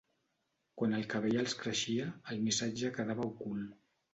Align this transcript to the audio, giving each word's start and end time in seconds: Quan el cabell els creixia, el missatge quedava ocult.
Quan 0.81 0.95
el 0.99 1.03
cabell 1.11 1.37
els 1.43 1.55
creixia, 1.65 2.09
el 2.33 2.43
missatge 2.49 2.93
quedava 2.99 3.29
ocult. 3.35 3.73